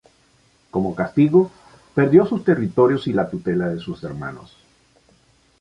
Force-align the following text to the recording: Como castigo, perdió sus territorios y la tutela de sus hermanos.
Como 0.71 0.95
castigo, 0.95 1.51
perdió 1.93 2.25
sus 2.25 2.43
territorios 2.43 3.05
y 3.05 3.13
la 3.13 3.29
tutela 3.29 3.67
de 3.69 3.79
sus 3.79 4.03
hermanos. 4.03 4.57